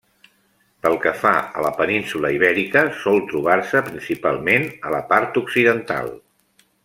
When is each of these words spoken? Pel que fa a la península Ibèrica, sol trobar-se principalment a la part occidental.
Pel 0.85 0.95
que 1.03 1.11
fa 1.23 1.33
a 1.59 1.65
la 1.65 1.71
península 1.81 2.31
Ibèrica, 2.37 2.83
sol 3.03 3.21
trobar-se 3.33 3.83
principalment 3.91 4.67
a 4.91 4.95
la 4.99 5.05
part 5.13 5.39
occidental. 5.45 6.11